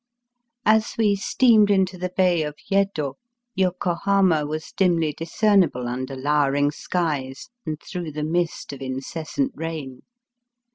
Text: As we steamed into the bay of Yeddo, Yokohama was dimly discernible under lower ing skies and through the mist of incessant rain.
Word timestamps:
As 0.65 0.95
we 0.97 1.15
steamed 1.15 1.69
into 1.69 1.95
the 1.95 2.11
bay 2.17 2.41
of 2.41 2.55
Yeddo, 2.71 3.17
Yokohama 3.53 4.47
was 4.47 4.71
dimly 4.71 5.13
discernible 5.13 5.87
under 5.87 6.15
lower 6.15 6.55
ing 6.55 6.71
skies 6.71 7.51
and 7.67 7.79
through 7.79 8.11
the 8.11 8.23
mist 8.23 8.73
of 8.73 8.81
incessant 8.81 9.51
rain. 9.53 10.01